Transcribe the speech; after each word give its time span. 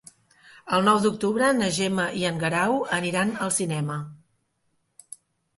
El 0.77 0.85
nou 0.87 1.01
d'octubre 1.03 1.49
na 1.57 1.67
Gemma 1.75 2.05
i 2.21 2.25
en 2.31 2.41
Guerau 2.45 2.81
aniran 2.99 3.35
al 3.49 3.55
cinema. 3.59 3.99